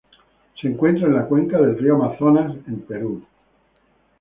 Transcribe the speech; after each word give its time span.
Se 0.59 0.67
encuentra 0.67 1.05
en 1.05 1.13
la 1.13 1.27
cuenca 1.27 1.59
del 1.59 1.77
río 1.77 1.93
Amazonas 1.93 2.55
en 2.67 2.79
Perú. 2.79 3.23